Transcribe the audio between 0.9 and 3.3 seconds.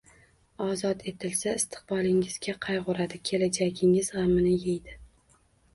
etilsa, istiqbolingizga qayg’uradi,